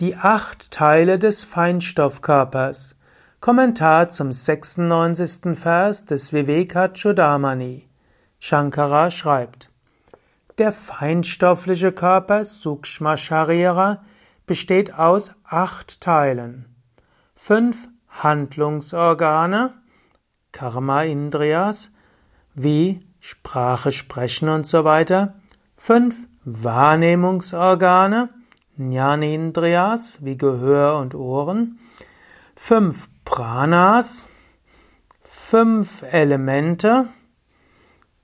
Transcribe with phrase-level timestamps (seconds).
[0.00, 2.94] Die acht Teile des Feinstoffkörpers.
[3.40, 5.58] Kommentar zum 96.
[5.58, 7.88] Vers des Vivekachudamani.
[8.38, 9.72] Shankara schreibt:
[10.56, 14.04] Der feinstoffliche Körper Sukshma Sharira
[14.46, 16.76] besteht aus acht Teilen.
[17.34, 19.74] Fünf Handlungsorgane,
[20.52, 21.90] Karma Indriyas,
[22.54, 25.34] wie Sprache, Sprechen und so weiter.
[25.76, 28.28] Fünf Wahrnehmungsorgane,
[28.78, 31.78] Jnanendriyas wie Gehör und Ohren,
[32.54, 34.28] fünf Pranas,
[35.22, 37.08] fünf Elemente,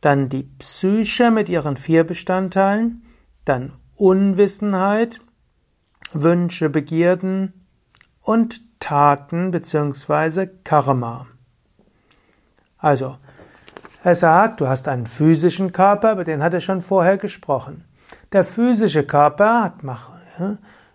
[0.01, 3.02] dann die Psyche mit ihren vier Bestandteilen,
[3.45, 5.20] dann Unwissenheit,
[6.12, 7.66] Wünsche, Begierden
[8.21, 10.46] und Taten bzw.
[10.62, 11.27] Karma.
[12.79, 13.16] Also,
[14.02, 17.84] er sagt, du hast einen physischen Körper, über den hat er schon vorher gesprochen.
[18.32, 19.82] Der physische Körper hat,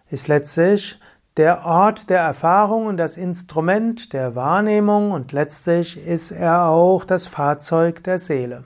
[0.09, 0.99] ist letztlich
[1.37, 7.27] der Ort der Erfahrung und das Instrument der Wahrnehmung und letztlich ist er auch das
[7.27, 8.65] Fahrzeug der Seele.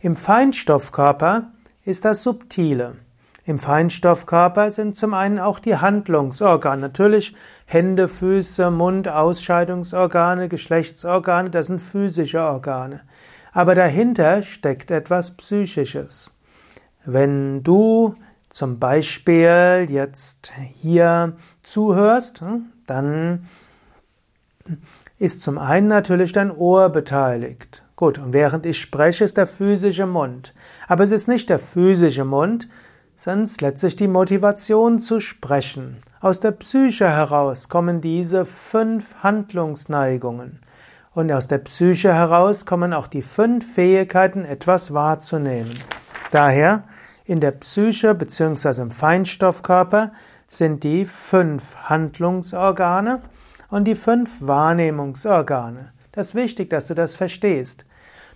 [0.00, 1.50] Im Feinstoffkörper
[1.84, 2.96] ist das Subtile.
[3.44, 6.82] Im Feinstoffkörper sind zum einen auch die Handlungsorgane.
[6.82, 13.00] Natürlich Hände, Füße, Mund, Ausscheidungsorgane, Geschlechtsorgane, das sind physische Organe.
[13.52, 16.30] Aber dahinter steckt etwas Psychisches.
[17.06, 18.14] Wenn du
[18.58, 23.46] zum Beispiel jetzt hier zuhörst, hm, dann
[25.16, 27.84] ist zum einen natürlich dein Ohr beteiligt.
[27.94, 30.54] Gut, und während ich spreche, ist der physische Mund.
[30.88, 32.68] Aber es ist nicht der physische Mund,
[33.14, 35.98] sondern letztlich die Motivation zu sprechen.
[36.20, 40.62] Aus der Psyche heraus kommen diese fünf Handlungsneigungen.
[41.14, 45.74] Und aus der Psyche heraus kommen auch die fünf Fähigkeiten, etwas wahrzunehmen.
[46.32, 46.82] Daher
[47.28, 48.80] in der Psyche bzw.
[48.80, 50.12] im Feinstoffkörper
[50.48, 53.20] sind die fünf Handlungsorgane
[53.68, 55.92] und die fünf Wahrnehmungsorgane.
[56.12, 57.84] Das ist wichtig, dass du das verstehst.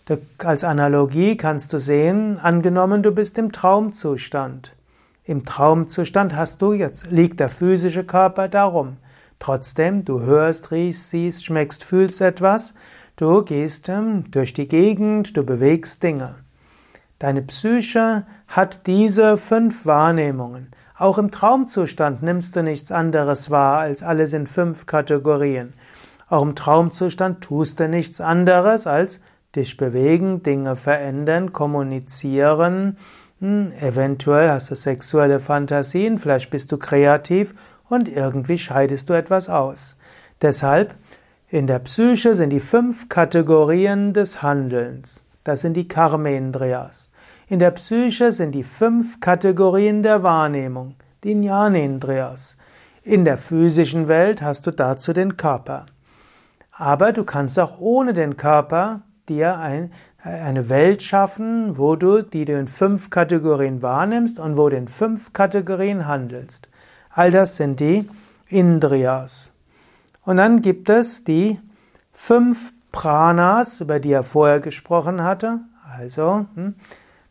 [0.05, 4.77] Du, als Analogie kannst du sehen, angenommen du bist im Traumzustand.
[5.25, 8.99] Im Traumzustand hast du jetzt, liegt der physische Körper darum.
[9.39, 12.75] Trotzdem, du hörst, riechst, siehst, schmeckst, fühlst etwas,
[13.17, 16.42] du gehst ähm, durch die Gegend, du bewegst Dinge.
[17.23, 20.73] Deine Psyche hat diese fünf Wahrnehmungen.
[20.99, 25.73] Auch im Traumzustand nimmst du nichts anderes wahr als alles in fünf Kategorien.
[26.29, 29.21] Auch im Traumzustand tust du nichts anderes als
[29.55, 32.97] dich bewegen, Dinge verändern, kommunizieren.
[33.39, 37.55] Hm, eventuell hast du sexuelle Fantasien, vielleicht bist du kreativ
[37.89, 39.97] und irgendwie scheidest du etwas aus.
[40.41, 40.97] Deshalb
[41.47, 45.25] in der Psyche sind die fünf Kategorien des Handelns.
[45.45, 47.11] Das sind die Karmendriyas.
[47.53, 52.57] In der Psyche sind die fünf Kategorien der Wahrnehmung, die Jnanendriyas.
[53.03, 55.85] In der physischen Welt hast du dazu den Körper.
[56.71, 59.93] Aber du kannst auch ohne den Körper dir ein,
[60.23, 64.89] eine Welt schaffen, wo du die du in fünf Kategorien wahrnimmst und wo du in
[64.89, 66.71] fünf Kategorien handelst.
[67.11, 68.09] All das sind die
[68.49, 69.53] Indriyas.
[70.25, 71.61] Und dann gibt es die
[72.15, 75.61] fünf Pranas, über die er vorher gesprochen hatte.
[75.99, 76.77] Also, hm,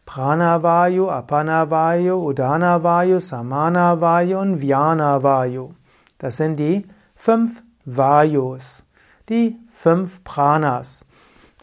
[0.05, 5.73] Pranavayu, Apanavayu, Udanavayu, Samanavayu und Vyanavayu.
[6.17, 6.85] Das sind die
[7.15, 8.85] fünf Vayus,
[9.29, 11.05] die fünf Pranas.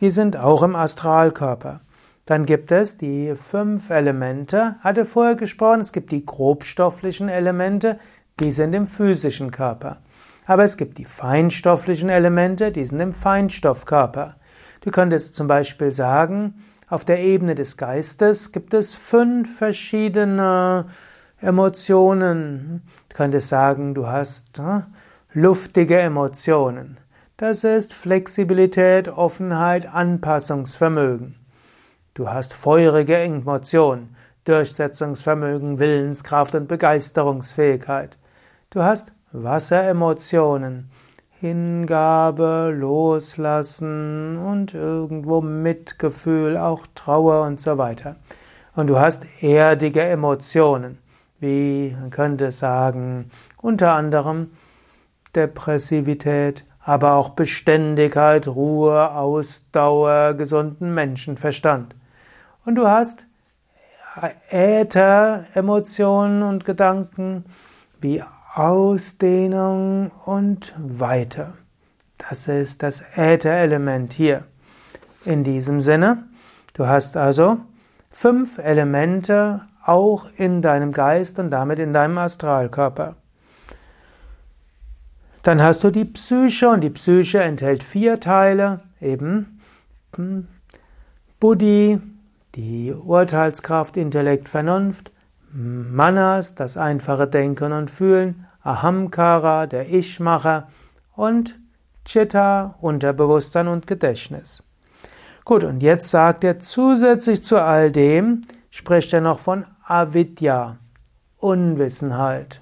[0.01, 1.81] Die sind auch im Astralkörper.
[2.27, 7.99] Dann gibt es die fünf Elemente, hatte vorher gesprochen, es gibt die grobstofflichen Elemente,
[8.39, 9.99] die sind im physischen Körper.
[10.45, 14.37] Aber es gibt die feinstofflichen Elemente, die sind im Feinstoffkörper.
[14.81, 20.87] Du könntest zum Beispiel sagen, auf der Ebene des Geistes gibt es fünf verschiedene
[21.41, 22.83] Emotionen.
[23.11, 24.81] Du könntest sagen, du hast äh,
[25.33, 26.99] luftige Emotionen.
[27.37, 31.37] Das ist Flexibilität, Offenheit, Anpassungsvermögen.
[32.15, 38.19] Du hast feurige Emotionen, Durchsetzungsvermögen, Willenskraft und Begeisterungsfähigkeit.
[38.71, 40.91] Du hast Wasseremotionen,
[41.41, 48.17] Hingabe, Loslassen und irgendwo Mitgefühl, auch Trauer und so weiter.
[48.75, 50.99] Und du hast erdige Emotionen,
[51.39, 54.51] wie man könnte sagen, unter anderem
[55.37, 61.95] Depressivität, aber auch Beständigkeit, Ruhe, Ausdauer, gesunden Menschenverstand.
[62.65, 63.27] Und du hast
[64.51, 67.45] Äther, Emotionen und Gedanken
[68.01, 68.23] wie
[68.55, 71.55] Ausdehnung und Weite.
[72.17, 74.45] Das ist das Äther-Element hier.
[75.25, 76.25] In diesem Sinne,
[76.75, 77.59] du hast also
[78.11, 83.17] fünf Elemente auch in deinem Geist und damit in deinem Astralkörper.
[85.43, 89.61] Dann hast du die Psyche und die Psyche enthält vier Teile, eben
[90.17, 90.49] hm,
[91.39, 92.01] Buddhi,
[92.55, 95.13] die Urteilskraft, Intellekt, Vernunft,
[95.53, 100.69] Manas, das einfache Denken und Fühlen, Ahamkara, der Ich-Macher
[101.15, 101.59] und
[102.05, 104.63] Chitta, Unterbewusstsein und Gedächtnis.
[105.45, 110.77] Gut, und jetzt sagt er zusätzlich zu all dem, spricht er noch von Avidya,
[111.39, 112.61] Unwissenheit.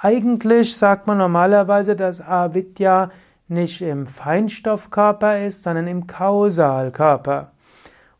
[0.00, 3.10] Eigentlich sagt man normalerweise, dass Avidya
[3.48, 7.52] nicht im Feinstoffkörper ist, sondern im Kausalkörper.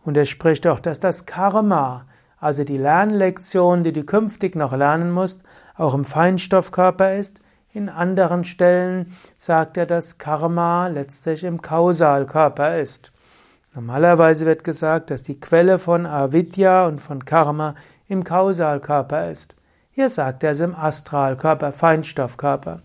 [0.03, 2.07] Und er spricht auch, dass das Karma,
[2.41, 5.43] also die Lernlektion, die du künftig noch lernen musst,
[5.77, 7.41] auch im Feinstoffkörper ist.
[7.73, 13.11] In anderen Stellen sagt er, dass Karma letztlich im Kausalkörper ist.
[13.75, 17.75] Normalerweise wird gesagt, dass die Quelle von Avidya und von Karma
[18.07, 19.57] im Kausalkörper ist.
[19.91, 22.83] Hier sagt er es im Astralkörper, Feinstoffkörper.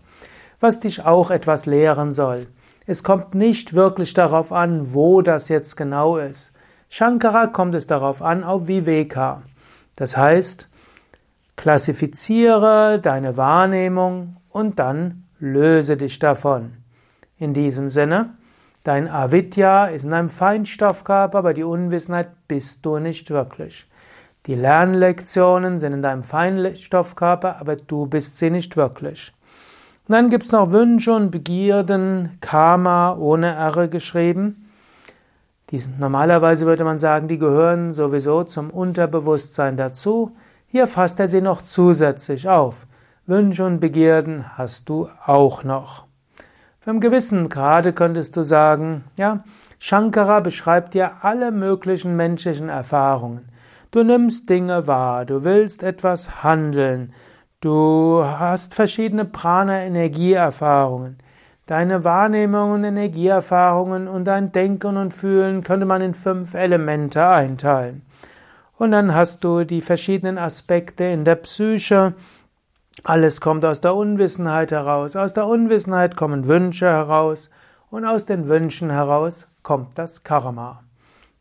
[0.58, 2.46] Was dich auch etwas lehren soll.
[2.86, 6.52] Es kommt nicht wirklich darauf an, wo das jetzt genau ist.
[6.90, 9.42] Shankara kommt es darauf an, auf Viveka.
[9.96, 10.68] Das heißt,
[11.56, 16.74] klassifiziere deine Wahrnehmung und dann löse dich davon.
[17.38, 18.34] In diesem Sinne,
[18.82, 23.86] Dein Avidya ist in einem Feinstoffkörper, aber die Unwissenheit bist du nicht wirklich.
[24.46, 29.34] Die Lernlektionen sind in deinem Feinstoffkörper, aber du bist sie nicht wirklich.
[30.08, 34.69] Und dann gibt es noch Wünsche und Begierden, Karma ohne R geschrieben.
[35.70, 40.32] Diesen, normalerweise würde man sagen, die gehören sowieso zum Unterbewusstsein dazu.
[40.66, 42.86] Hier fasst er sie noch zusätzlich auf.
[43.26, 46.06] Wünsche und Begierden hast du auch noch.
[46.80, 49.44] Für einen gewissen Grade könntest du sagen, ja,
[49.78, 53.48] Shankara beschreibt dir alle möglichen menschlichen Erfahrungen.
[53.92, 57.12] Du nimmst Dinge wahr, du willst etwas handeln,
[57.60, 61.18] du hast verschiedene Prana-Energieerfahrungen.
[61.70, 68.02] Deine Wahrnehmungen Energieerfahrungen und dein Denken und Fühlen könnte man in fünf Elemente einteilen.
[68.76, 72.14] Und dann hast du die verschiedenen Aspekte in der Psyche,
[73.04, 75.14] alles kommt aus der Unwissenheit heraus.
[75.14, 77.50] Aus der Unwissenheit kommen Wünsche heraus
[77.88, 80.82] und aus den Wünschen heraus kommt das Karma.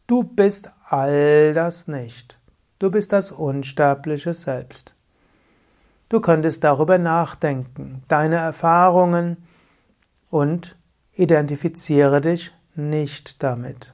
[0.06, 2.38] Du bist all das nicht.
[2.78, 4.94] Du bist das unsterbliche Selbst.
[6.08, 9.38] Du könntest darüber nachdenken, deine Erfahrungen
[10.30, 10.78] und
[11.14, 13.94] identifiziere dich nicht damit.